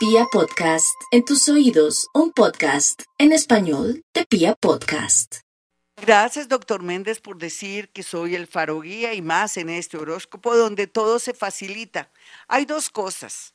[0.00, 5.40] Pia Podcast, en tus oídos, un podcast en español de Pia Podcast.
[6.00, 10.56] Gracias, doctor Méndez, por decir que soy el faro guía y más en este horóscopo
[10.56, 12.10] donde todo se facilita.
[12.48, 13.52] Hay dos cosas.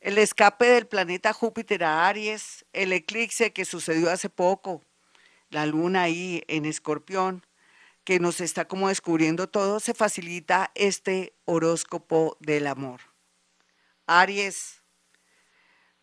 [0.00, 4.82] El escape del planeta Júpiter a Aries, el eclipse que sucedió hace poco,
[5.48, 7.42] la luna ahí en Escorpión,
[8.04, 13.00] que nos está como descubriendo todo, se facilita este horóscopo del amor.
[14.06, 14.82] Aries,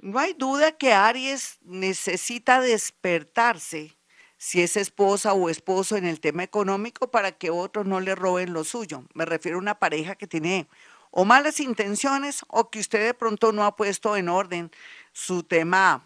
[0.03, 3.95] no hay duda que Aries necesita despertarse
[4.37, 8.51] si es esposa o esposo en el tema económico para que otros no le roben
[8.51, 9.05] lo suyo.
[9.13, 10.67] Me refiero a una pareja que tiene
[11.09, 14.71] o malas intenciones o que usted de pronto no ha puesto en orden
[15.13, 16.05] su tema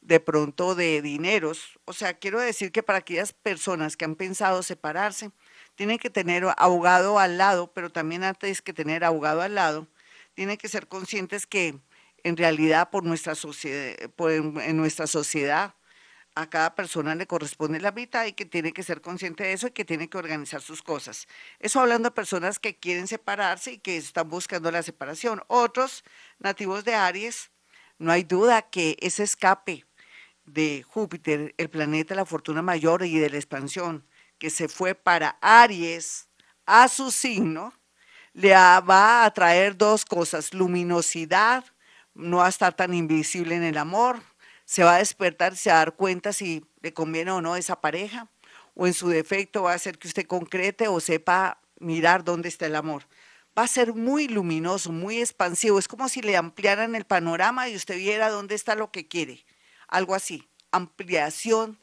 [0.00, 1.78] de pronto de dineros.
[1.84, 5.32] O sea, quiero decir que para aquellas personas que han pensado separarse,
[5.74, 9.86] tienen que tener abogado al lado, pero también antes que tener abogado al lado,
[10.32, 11.78] tienen que ser conscientes que
[12.24, 15.74] en realidad por nuestra sociedad, en nuestra sociedad
[16.34, 19.68] a cada persona le corresponde la mitad y que tiene que ser consciente de eso
[19.68, 21.28] y que tiene que organizar sus cosas.
[21.60, 25.42] Eso hablando de personas que quieren separarse y que están buscando la separación.
[25.46, 26.02] Otros
[26.40, 27.52] nativos de Aries,
[27.98, 29.86] no hay duda que ese escape
[30.44, 34.04] de Júpiter, el planeta de la fortuna mayor y de la expansión,
[34.38, 36.28] que se fue para Aries
[36.66, 37.72] a su signo,
[38.32, 41.64] le va a traer dos cosas, luminosidad
[42.14, 44.22] no va a estar tan invisible en el amor,
[44.64, 47.80] se va a despertar, se va a dar cuenta si le conviene o no esa
[47.80, 48.28] pareja,
[48.74, 52.66] o en su defecto va a hacer que usted concrete o sepa mirar dónde está
[52.66, 53.06] el amor.
[53.56, 57.76] Va a ser muy luminoso, muy expansivo, es como si le ampliaran el panorama y
[57.76, 59.44] usted viera dónde está lo que quiere,
[59.86, 61.78] algo así, ampliación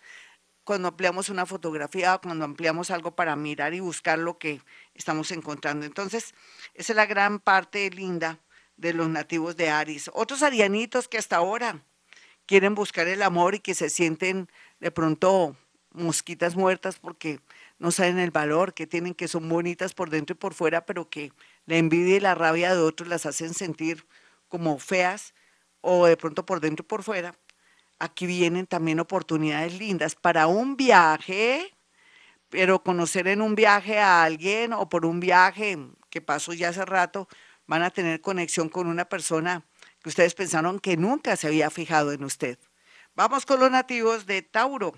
[0.63, 4.61] cuando ampliamos una fotografía, cuando ampliamos algo para mirar y buscar lo que
[4.93, 5.85] estamos encontrando.
[5.85, 6.33] Entonces,
[6.73, 8.39] esa es la gran parte linda
[8.81, 10.09] de los nativos de Aries.
[10.13, 11.83] Otros arianitos que hasta ahora
[12.47, 15.55] quieren buscar el amor y que se sienten de pronto
[15.91, 17.39] mosquitas muertas porque
[17.77, 21.09] no saben el valor que tienen, que son bonitas por dentro y por fuera, pero
[21.09, 21.31] que
[21.67, 24.07] la envidia y la rabia de otros las hacen sentir
[24.49, 25.35] como feas
[25.81, 27.35] o de pronto por dentro y por fuera.
[27.99, 31.71] Aquí vienen también oportunidades lindas para un viaje,
[32.49, 35.77] pero conocer en un viaje a alguien o por un viaje
[36.09, 37.27] que pasó ya hace rato,
[37.67, 39.65] van a tener conexión con una persona
[40.01, 42.57] que ustedes pensaron que nunca se había fijado en usted.
[43.15, 44.93] Vamos con los nativos de Tauro.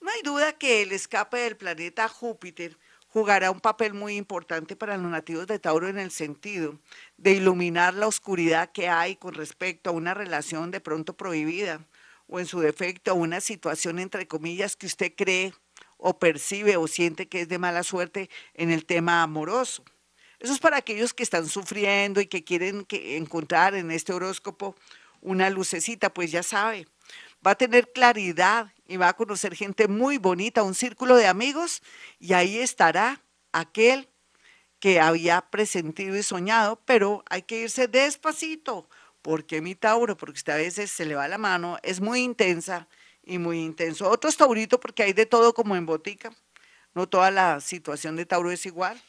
[0.00, 2.78] No hay duda que el escape del planeta Júpiter
[3.08, 6.78] jugará un papel muy importante para los nativos de Tauro en el sentido
[7.16, 11.86] de iluminar la oscuridad que hay con respecto a una relación de pronto prohibida
[12.28, 15.54] o en su defecto a una situación entre comillas que usted cree
[15.96, 19.84] o percibe o siente que es de mala suerte en el tema amoroso.
[20.40, 24.76] Eso es para aquellos que están sufriendo y que quieren encontrar en este horóscopo
[25.20, 26.86] una lucecita, pues ya sabe,
[27.44, 31.82] va a tener claridad y va a conocer gente muy bonita, un círculo de amigos,
[32.20, 34.08] y ahí estará aquel
[34.78, 38.88] que había presentido y soñado, pero hay que irse despacito,
[39.22, 42.86] porque mi Tauro, porque usted a veces se le va la mano, es muy intensa
[43.24, 44.08] y muy intenso.
[44.08, 46.30] Otro es Taurito, porque hay de todo como en botica,
[46.94, 49.02] no toda la situación de Tauro es igual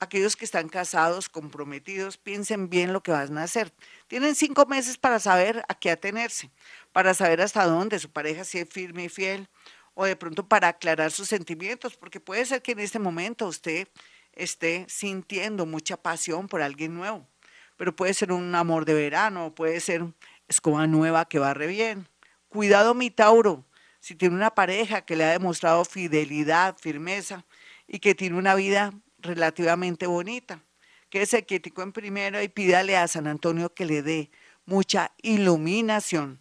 [0.00, 3.72] aquellos que están casados, comprometidos, piensen bien lo que van a hacer.
[4.08, 6.50] Tienen cinco meses para saber a qué atenerse,
[6.92, 9.48] para saber hasta dónde su pareja si es firme y fiel,
[9.94, 13.88] o de pronto para aclarar sus sentimientos, porque puede ser que en este momento usted
[14.32, 17.28] esté sintiendo mucha pasión por alguien nuevo,
[17.76, 20.06] pero puede ser un amor de verano, puede ser
[20.48, 22.08] escoba nueva que va re bien.
[22.48, 23.66] Cuidado mi Tauro,
[24.00, 27.44] si tiene una pareja que le ha demostrado fidelidad, firmeza
[27.86, 30.62] y que tiene una vida relativamente bonita.
[31.08, 34.30] Quédese quietico en primero y pídale a San Antonio que le dé
[34.64, 36.40] mucha iluminación.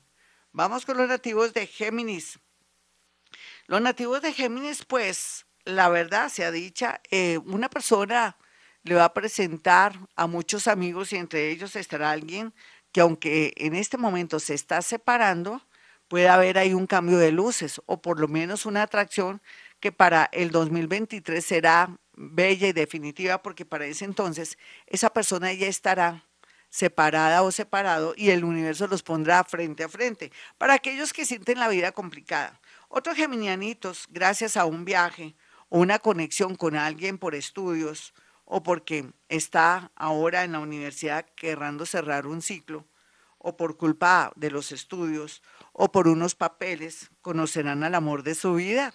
[0.52, 2.40] Vamos con los nativos de Géminis.
[3.68, 8.38] Los nativos de Géminis, pues, la verdad sea dicha, eh, una persona
[8.84, 12.54] le va a presentar a muchos amigos y entre ellos estará alguien
[12.92, 15.62] que aunque en este momento se está separando,
[16.08, 19.42] puede haber ahí un cambio de luces o por lo menos una atracción
[19.80, 24.58] que para el 2023 será bella y definitiva porque para ese entonces
[24.88, 26.26] esa persona ya estará
[26.70, 30.32] separada o separado y el universo los pondrá frente a frente.
[30.58, 32.60] Para aquellos que sienten la vida complicada.
[32.90, 35.36] Otros geminianitos, gracias a un viaje
[35.70, 38.14] o una conexión con alguien por estudios
[38.44, 42.86] o porque está ahora en la universidad querrando cerrar un ciclo
[43.38, 45.42] o por culpa de los estudios
[45.72, 48.94] o por unos papeles, conocerán al amor de su vida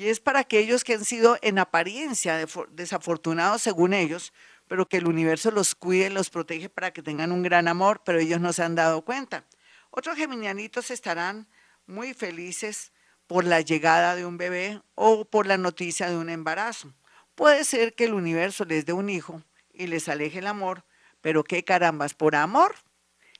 [0.00, 4.32] y es para aquellos que han sido en apariencia desafortunados según ellos,
[4.66, 8.18] pero que el universo los cuide los protege para que tengan un gran amor, pero
[8.18, 9.44] ellos no se han dado cuenta.
[9.90, 11.48] Otros geminianitos estarán
[11.86, 12.94] muy felices
[13.26, 16.94] por la llegada de un bebé o por la noticia de un embarazo.
[17.34, 20.86] Puede ser que el universo les dé un hijo y les aleje el amor,
[21.20, 22.74] pero qué carambas, por amor.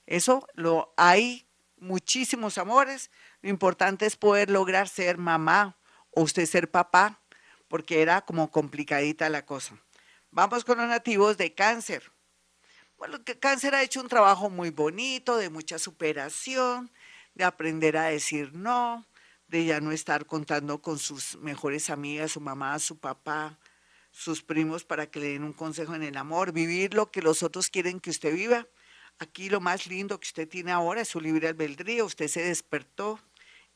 [0.05, 1.47] Eso lo hay
[1.79, 3.11] muchísimos amores.
[3.41, 5.79] Lo importante es poder lograr ser mamá
[6.11, 7.21] o usted ser papá,
[7.69, 9.77] porque era como complicadita la cosa.
[10.31, 12.13] Vamos con los nativos de cáncer.
[12.97, 16.91] Bueno, cáncer ha hecho un trabajo muy bonito, de mucha superación,
[17.35, 19.07] de aprender a decir no,
[19.49, 23.59] de ya no estar contando con sus mejores amigas, su mamá, su papá,
[24.11, 27.43] sus primos para que le den un consejo en el amor, vivir lo que los
[27.43, 28.67] otros quieren que usted viva.
[29.19, 33.21] Aquí lo más lindo que usted tiene ahora es su libre albedrío, usted se despertó,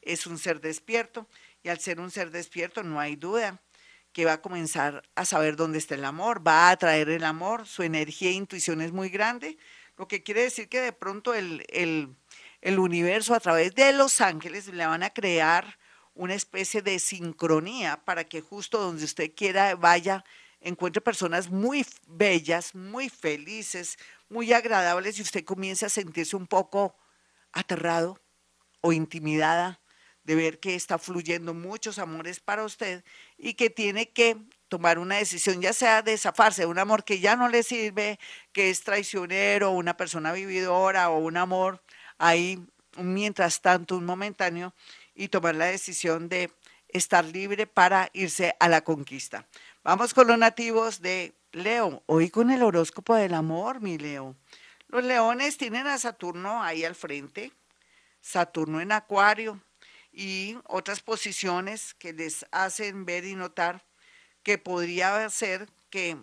[0.04, 1.28] es un ser despierto
[1.62, 3.60] y al ser un ser despierto no hay duda
[4.12, 7.66] que va a comenzar a saber dónde está el amor, va a atraer el amor,
[7.66, 9.58] su energía e intuición es muy grande,
[9.96, 14.68] lo que quiere decir que de pronto el, el universo a través de los ángeles
[14.68, 15.78] le van a crear
[16.14, 20.24] una especie de sincronía para que justo donde usted quiera vaya,
[20.60, 23.98] encuentre personas muy bellas, muy felices,
[24.28, 26.96] muy agradables y usted comience a sentirse un poco
[27.52, 28.20] aterrado
[28.80, 29.80] o intimidada
[30.24, 33.04] de ver que está fluyendo muchos amores para usted
[33.38, 34.36] y que tiene que
[34.68, 38.18] tomar una decisión, ya sea de zafarse de un amor que ya no le sirve,
[38.52, 41.82] que es traicionero, una persona vividora o un amor
[42.18, 42.58] ahí
[42.96, 44.74] mientras tanto, un momentáneo,
[45.14, 46.50] y tomar la decisión de
[46.88, 49.46] estar libre para irse a la conquista.
[49.82, 52.02] Vamos con los nativos de Leo.
[52.06, 54.36] Hoy con el horóscopo del amor, mi Leo.
[54.88, 57.52] Los leones tienen a Saturno ahí al frente,
[58.20, 59.60] Saturno en Acuario,
[60.14, 63.84] y otras posiciones que les hacen ver y notar
[64.44, 66.16] que podría ser que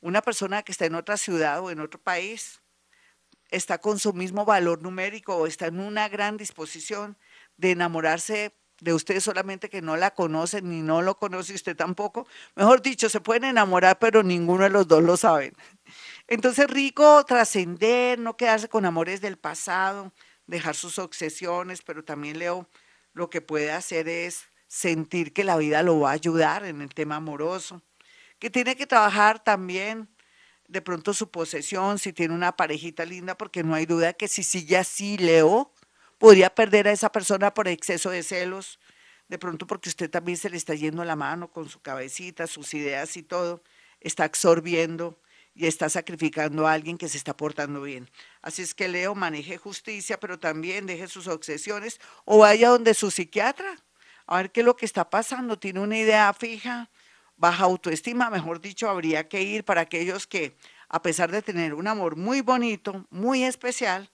[0.00, 2.62] una persona que está en otra ciudad o en otro país
[3.50, 7.18] está con su mismo valor numérico o está en una gran disposición
[7.58, 12.26] de enamorarse de usted solamente que no la conoce ni no lo conoce usted tampoco.
[12.54, 15.54] Mejor dicho, se pueden enamorar, pero ninguno de los dos lo saben.
[16.26, 20.12] Entonces, rico trascender, no quedarse con amores del pasado,
[20.46, 22.68] dejar sus obsesiones, pero también Leo
[23.16, 26.92] lo que puede hacer es sentir que la vida lo va a ayudar en el
[26.92, 27.82] tema amoroso,
[28.38, 30.06] que tiene que trabajar también
[30.68, 34.42] de pronto su posesión, si tiene una parejita linda, porque no hay duda que si
[34.42, 35.72] sigue así, Leo,
[36.18, 38.78] podría perder a esa persona por exceso de celos,
[39.28, 42.74] de pronto porque usted también se le está yendo la mano con su cabecita, sus
[42.74, 43.62] ideas y todo,
[43.98, 45.18] está absorbiendo
[45.56, 48.10] y está sacrificando a alguien que se está portando bien.
[48.42, 53.10] Así es que Leo maneje justicia, pero también deje sus obsesiones o vaya donde su
[53.10, 53.82] psiquiatra
[54.26, 55.58] a ver qué es lo que está pasando.
[55.58, 56.90] Tiene una idea fija,
[57.36, 60.56] baja autoestima, mejor dicho, habría que ir para aquellos que,
[60.88, 64.10] a pesar de tener un amor muy bonito, muy especial,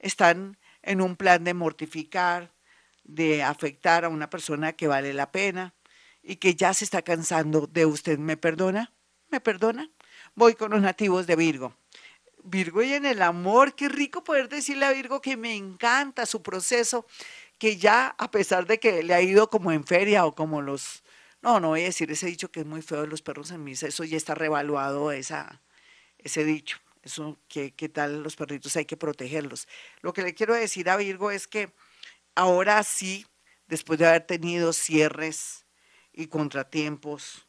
[0.00, 2.52] están en un plan de mortificar,
[3.04, 5.72] de afectar a una persona que vale la pena
[6.22, 8.18] y que ya se está cansando de usted.
[8.18, 8.92] ¿Me perdona?
[9.30, 9.90] ¿Me perdona?
[10.34, 11.74] Voy con los nativos de Virgo.
[12.42, 16.42] Virgo y en el amor, qué rico poder decirle a Virgo que me encanta su
[16.42, 17.06] proceso,
[17.58, 21.02] que ya a pesar de que le ha ido como en feria o como los,
[21.40, 23.64] no, no voy a decir ese dicho que es muy feo de los perros en
[23.64, 25.62] misa, eso ya está revaluado esa,
[26.18, 28.76] ese dicho, eso, ¿qué, qué tal los perritos?
[28.76, 29.66] Hay que protegerlos.
[30.02, 31.72] Lo que le quiero decir a Virgo es que
[32.34, 33.26] ahora sí,
[33.68, 35.64] después de haber tenido cierres
[36.12, 37.46] y contratiempos,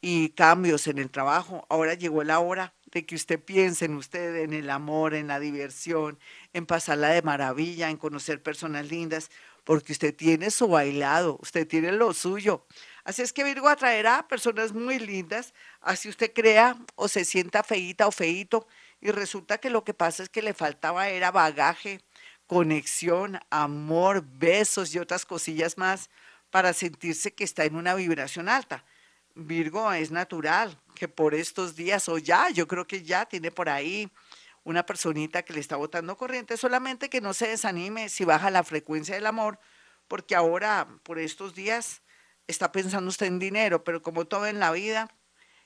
[0.00, 1.66] y cambios en el trabajo.
[1.68, 5.38] Ahora llegó la hora de que usted piense en usted, en el amor, en la
[5.38, 6.18] diversión,
[6.52, 9.30] en pasarla de maravilla, en conocer personas lindas,
[9.64, 12.66] porque usted tiene su bailado, usted tiene lo suyo.
[13.04, 18.06] Así es que Virgo atraerá personas muy lindas, así usted crea o se sienta feíta
[18.06, 18.66] o feíto,
[19.00, 22.00] y resulta que lo que pasa es que le faltaba era bagaje,
[22.46, 26.10] conexión, amor, besos y otras cosillas más
[26.50, 28.84] para sentirse que está en una vibración alta.
[29.34, 33.68] Virgo es natural que por estos días o ya, yo creo que ya tiene por
[33.68, 34.10] ahí
[34.64, 38.64] una personita que le está botando corriente, solamente que no se desanime si baja la
[38.64, 39.58] frecuencia del amor,
[40.08, 42.02] porque ahora por estos días
[42.46, 45.08] está pensando usted en dinero, pero como todo en la vida,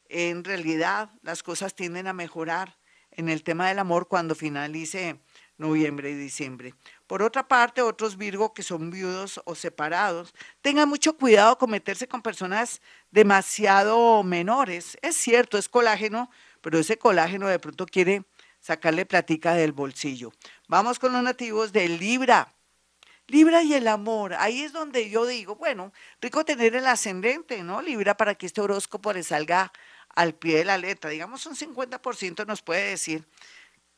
[0.09, 2.77] en realidad las cosas tienden a mejorar
[3.11, 5.21] en el tema del amor cuando finalice
[5.57, 6.75] noviembre y diciembre.
[7.07, 12.09] Por otra parte, otros Virgo que son viudos o separados, tengan mucho cuidado con meterse
[12.09, 12.81] con personas
[13.11, 14.97] demasiado menores.
[15.03, 16.31] Es cierto, es colágeno,
[16.63, 18.25] pero ese colágeno de pronto quiere
[18.59, 20.33] sacarle platica del bolsillo.
[20.67, 22.55] Vamos con los nativos de Libra.
[23.27, 27.81] Libra y el amor, ahí es donde yo digo, bueno, rico tener el ascendente, ¿no?
[27.81, 29.73] Libra para que este horóscopo le salga
[30.15, 33.27] al pie de la letra, digamos un 50% nos puede decir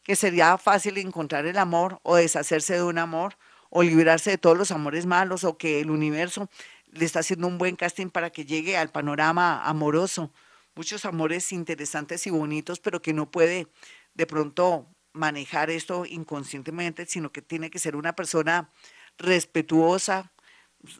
[0.06, 3.36] que sería fácil encontrar el amor o deshacerse de un amor
[3.70, 6.48] o librarse de todos los amores malos o que el universo
[6.92, 10.32] le está haciendo un buen casting para que llegue al panorama amoroso.
[10.76, 13.66] Muchos amores interesantes y bonitos, pero que no puede
[14.14, 18.70] de pronto manejar esto inconscientemente, sino que tiene que ser una persona
[19.18, 20.30] respetuosa,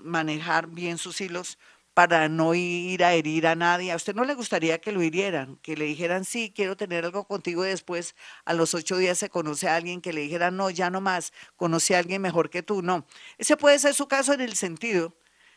[0.03, 1.61] manejar bien sus hilos
[1.97, 3.91] para no ir a herir a nadie.
[3.91, 5.57] ¿A usted no le gustaría que lo hirieran?
[5.63, 9.31] Que le dijeran, sí, quiero tener algo contigo y después a los ocho días se
[9.31, 12.63] conoce a alguien que le dijera, no, ya no más, conoce a alguien mejor que
[12.63, 12.83] tú.
[12.83, 13.07] No,
[13.39, 15.15] ese puede ser su caso en el sentido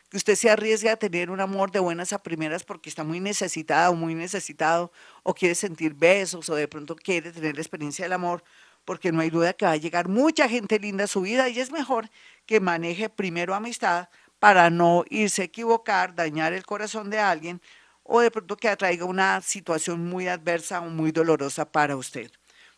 [0.09, 3.19] que usted se arriesgue a tener un amor de buenas a primeras porque está muy
[3.19, 4.93] necesitada o muy necesitado
[5.23, 8.45] o quiere sentir besos o de pronto quiere tener la experiencia del amor
[8.85, 11.59] porque no hay duda que va a llegar mucha gente linda a su vida y
[11.59, 12.09] es mejor
[12.45, 14.07] que maneje primero amistad
[14.39, 17.61] para no irse a equivocar, dañar el corazón de alguien
[18.03, 22.31] o de pronto que atraiga una situación muy adversa o muy dolorosa para usted.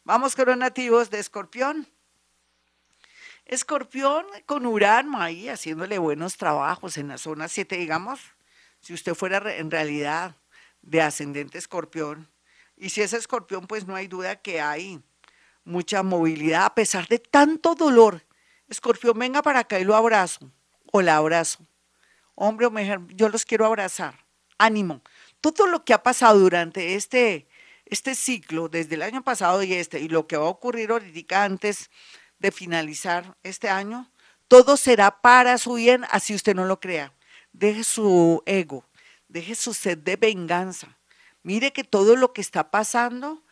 [0.04, 1.88] Vamos con los nativos de Escorpión.
[3.46, 8.20] Escorpión con Urano ahí haciéndole buenos trabajos en la zona 7, digamos,
[8.80, 10.36] si usted fuera en realidad
[10.82, 12.30] de ascendente escorpión,
[12.78, 15.02] y si es escorpión, pues no hay duda que hay
[15.64, 18.26] mucha movilidad a pesar de tanto dolor.
[18.68, 20.50] Escorpión, venga para acá y lo abrazo,
[20.92, 21.66] o la abrazo.
[22.36, 24.26] Hombre o mujer, yo los quiero abrazar.
[24.58, 25.02] Ánimo.
[25.42, 27.48] Todo lo que ha pasado durante este,
[27.86, 31.44] este ciclo, desde el año pasado y este, y lo que va a ocurrir ahorita
[31.44, 31.90] antes
[32.40, 34.12] de finalizar este año,
[34.48, 37.14] todo será para su bien, así usted no lo crea.
[37.54, 38.86] Deje su ego,
[39.28, 40.98] deje su sed de venganza.
[41.44, 43.44] Mire que todo lo que está pasando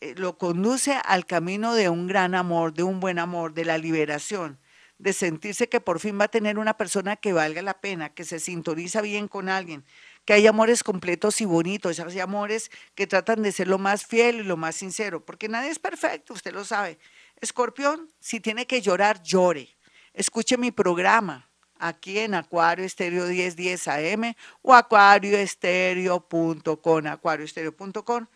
[0.00, 3.78] eh, lo conduce al camino de un gran amor, de un buen amor, de la
[3.78, 4.58] liberación,
[4.98, 8.24] de sentirse que por fin va a tener una persona que valga la pena, que
[8.24, 9.84] se sintoniza bien con alguien,
[10.24, 14.36] que hay amores completos y bonitos, hay amores que tratan de ser lo más fiel
[14.36, 16.98] y lo más sincero, porque nadie es perfecto, usted lo sabe.
[17.40, 19.76] Escorpión, si tiene que llorar, llore.
[20.12, 28.26] Escuche mi programa aquí en Acuario Estéreo 1010 AM o acuarioestereo.com, acuarioestereo.com,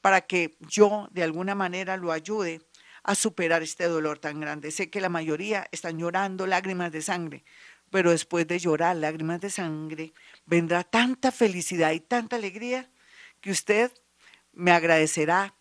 [0.00, 2.62] para que yo de alguna manera lo ayude
[3.06, 4.72] a superar este dolor tan grande.
[4.72, 7.44] Sé que la mayoría están llorando lágrimas de sangre,
[7.88, 10.12] pero después de llorar lágrimas de sangre
[10.44, 12.90] vendrá tanta felicidad y tanta alegría
[13.40, 13.92] que usted
[14.52, 15.54] me agradecerá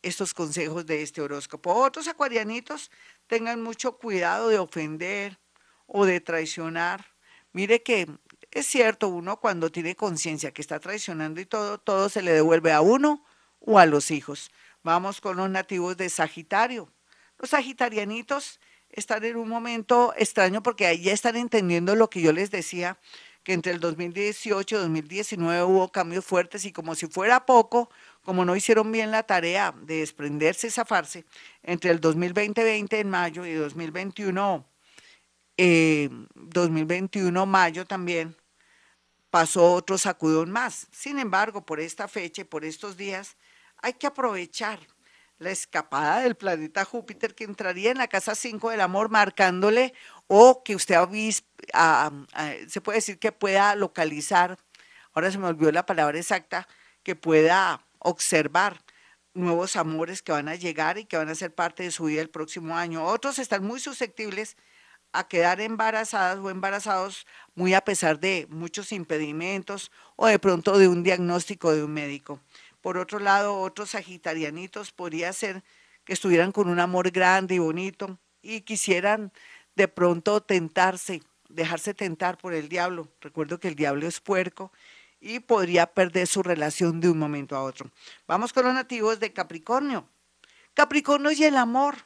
[0.00, 1.74] estos consejos de este horóscopo.
[1.74, 2.90] Otros acuarianitos
[3.26, 5.38] tengan mucho cuidado de ofender
[5.86, 7.04] o de traicionar.
[7.52, 8.08] Mire que
[8.52, 12.72] es cierto, uno cuando tiene conciencia que está traicionando y todo, todo se le devuelve
[12.72, 13.22] a uno
[13.60, 14.50] o a los hijos.
[14.86, 16.88] Vamos con los nativos de Sagitario.
[17.40, 22.32] Los sagitarianitos están en un momento extraño porque ahí ya están entendiendo lo que yo
[22.32, 22.96] les decía,
[23.42, 27.90] que entre el 2018 y 2019 hubo cambios fuertes y como si fuera poco,
[28.22, 31.24] como no hicieron bien la tarea de desprenderse zafarse,
[31.64, 34.64] entre el 2020 en mayo y 2021,
[35.56, 38.36] 2021 eh, mayo también,
[39.30, 40.86] pasó otro sacudón más.
[40.92, 43.36] Sin embargo, por esta fecha y por estos días,
[43.82, 44.80] hay que aprovechar
[45.38, 49.92] la escapada del planeta Júpiter que entraría en la casa 5 del amor, marcándole
[50.28, 50.96] o que usted
[52.68, 54.58] se puede decir que pueda localizar,
[55.12, 56.66] ahora se me olvidó la palabra exacta,
[57.02, 58.80] que pueda observar
[59.34, 62.22] nuevos amores que van a llegar y que van a ser parte de su vida
[62.22, 63.04] el próximo año.
[63.04, 64.56] Otros están muy susceptibles
[65.12, 70.88] a quedar embarazadas o embarazados muy a pesar de muchos impedimentos o de pronto de
[70.88, 72.40] un diagnóstico de un médico.
[72.86, 75.64] Por otro lado, otros sagitarianitos podría ser
[76.04, 79.32] que estuvieran con un amor grande y bonito y quisieran
[79.74, 83.08] de pronto tentarse, dejarse tentar por el diablo.
[83.20, 84.70] Recuerdo que el diablo es puerco
[85.18, 87.90] y podría perder su relación de un momento a otro.
[88.28, 90.08] Vamos con los nativos de Capricornio.
[90.72, 91.96] Capricornio y el amor.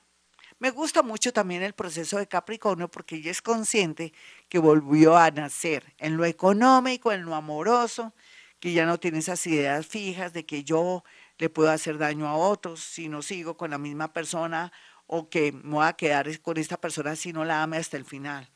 [0.60, 4.14] Me gusta mucho también el proceso de Capricornio porque ella es consciente
[4.48, 8.14] que volvió a nacer en lo económico, en lo amoroso,
[8.60, 11.02] que ya no tiene esas ideas fijas de que yo
[11.38, 14.72] le puedo hacer daño a otros si no sigo con la misma persona
[15.06, 18.04] o que me voy a quedar con esta persona si no la ame hasta el
[18.04, 18.48] final.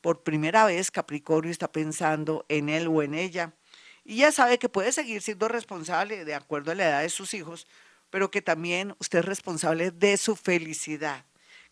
[0.00, 3.54] Por primera vez Capricornio está pensando en él o en ella
[4.04, 7.32] y ya sabe que puede seguir siendo responsable de acuerdo a la edad de sus
[7.34, 7.68] hijos,
[8.10, 11.24] pero que también usted es responsable de su felicidad,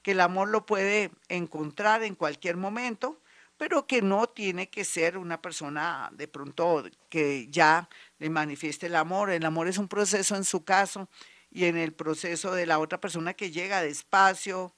[0.03, 3.21] que el amor lo puede encontrar en cualquier momento,
[3.61, 8.97] pero que no tiene que ser una persona de pronto que ya le manifieste el
[8.97, 9.29] amor.
[9.29, 11.11] El amor es un proceso en su caso
[11.51, 14.75] y en el proceso de la otra persona que llega despacio,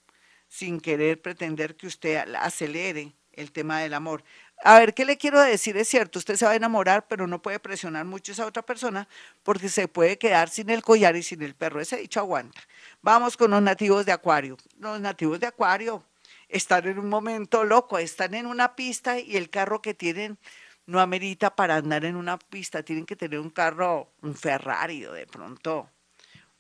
[0.49, 4.25] sin querer pretender que usted acelere el tema del amor.
[4.65, 5.77] A ver, ¿qué le quiero decir?
[5.77, 8.67] Es cierto, usted se va a enamorar, pero no puede presionar mucho a esa otra
[8.67, 9.07] persona
[9.45, 11.81] porque se puede quedar sin el collar y sin el perro.
[11.81, 12.61] Ese dicho aguanta.
[13.01, 14.57] Vamos con los nativos de Acuario.
[14.77, 16.05] Los nativos de Acuario
[16.53, 20.39] están en un momento loco, están en una pista y el carro que tienen
[20.85, 22.83] no amerita para andar en una pista.
[22.83, 25.89] Tienen que tener un carro, un Ferrari o de pronto,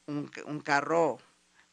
[0.06, 1.18] un, un carro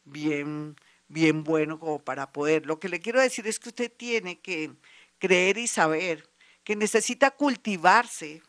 [0.03, 0.75] bien,
[1.07, 2.65] bien bueno como para poder.
[2.65, 4.73] Lo que le quiero decir es que usted tiene que
[5.17, 6.27] creer y saber
[6.65, 8.41] que necesita cultivarse,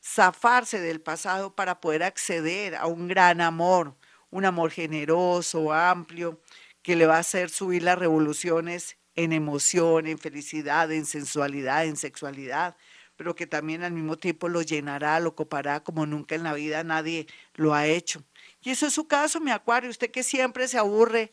[0.00, 3.96] zafarse del pasado para poder acceder a un gran amor,
[4.30, 6.40] un amor generoso, amplio,
[6.82, 11.96] que le va a hacer subir las revoluciones en emoción, en felicidad, en sensualidad, en
[11.96, 12.76] sexualidad,
[13.16, 16.84] pero que también al mismo tiempo lo llenará, lo copará como nunca en la vida
[16.84, 18.22] nadie lo ha hecho.
[18.62, 21.32] Y eso es su caso, mi acuario, usted que siempre se aburre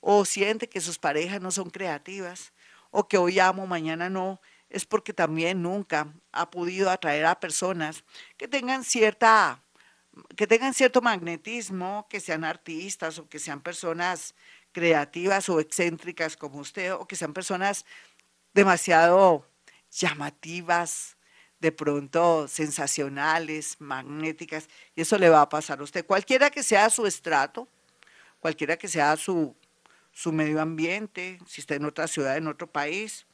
[0.00, 2.52] o siente que sus parejas no son creativas,
[2.90, 8.04] o que hoy amo, mañana no, es porque también nunca ha podido atraer a personas
[8.36, 9.62] que tengan cierta
[10.36, 14.34] que tengan cierto magnetismo, que sean artistas o que sean personas
[14.72, 17.84] creativas o excéntricas como usted o que sean personas
[18.54, 19.46] demasiado
[19.90, 21.16] llamativas,
[21.60, 26.04] de pronto sensacionales, magnéticas, y eso le va a pasar a usted.
[26.04, 27.68] Cualquiera que sea su estrato,
[28.40, 29.54] cualquiera que sea su
[30.12, 33.26] su medio ambiente, si está en otra ciudad, en otro país,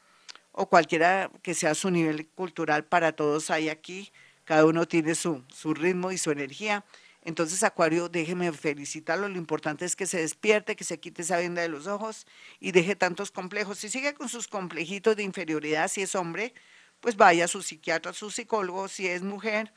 [0.53, 4.11] o cualquiera que sea su nivel cultural, para todos hay aquí,
[4.45, 6.85] cada uno tiene su, su ritmo y su energía.
[7.29, 9.29] Entonces, Acuario, déjeme felicitarlo.
[9.29, 12.27] Lo importante es que se despierte, que se quite esa venda de los ojos
[12.59, 13.77] y deje tantos complejos.
[13.77, 16.55] Si sigue con sus complejitos de inferioridad, si es hombre,
[17.01, 18.89] pues vaya a su psiquiatra, a su psicólogo.
[18.89, 19.75] Si es mujer,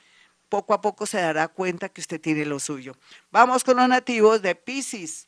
[0.47, 2.95] poco a poco se dará cuenta que usted tiene lo suyo.
[3.31, 5.27] Vamos con los nativos de Pisces.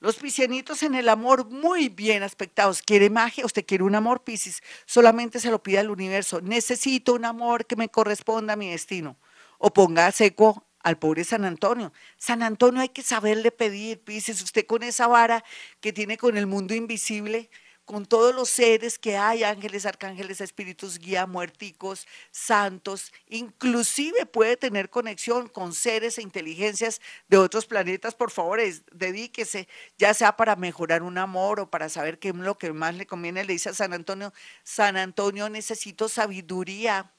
[0.00, 2.82] Los piscianitos en el amor muy bien aspectados.
[2.82, 3.46] ¿Quiere magia?
[3.46, 4.60] ¿Usted quiere un amor, Piscis?
[4.86, 6.40] Solamente se lo pide al universo.
[6.40, 9.16] Necesito un amor que me corresponda a mi destino.
[9.58, 11.92] O ponga seco al pobre San Antonio.
[12.16, 14.42] San Antonio hay que saberle pedir, Piscis.
[14.42, 15.44] Usted con esa vara
[15.80, 17.50] que tiene con el mundo invisible,
[17.90, 24.90] con todos los seres que hay, ángeles, arcángeles, espíritus, guía, muerticos, santos, inclusive puede tener
[24.90, 28.60] conexión con seres e inteligencias de otros planetas, por favor,
[28.92, 29.66] dedíquese,
[29.98, 33.06] ya sea para mejorar un amor o para saber qué es lo que más le
[33.06, 37.12] conviene, le dice a San Antonio, San Antonio, necesito sabiduría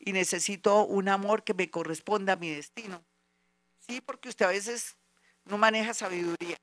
[0.00, 3.04] y necesito un amor que me corresponda a mi destino.
[3.86, 4.96] Sí, porque usted a veces
[5.44, 6.56] no maneja sabiduría.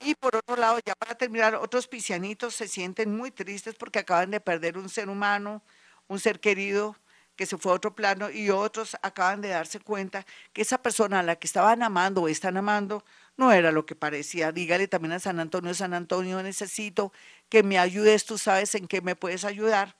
[0.00, 4.30] Y por otro lado, ya para terminar, otros piscianitos se sienten muy tristes porque acaban
[4.30, 5.62] de perder un ser humano,
[6.06, 6.96] un ser querido
[7.34, 11.20] que se fue a otro plano y otros acaban de darse cuenta que esa persona
[11.20, 13.04] a la que estaban amando o están amando
[13.36, 14.52] no era lo que parecía.
[14.52, 17.12] Dígale también a San Antonio, San Antonio, necesito
[17.48, 19.96] que me ayudes, tú sabes en qué me puedes ayudar.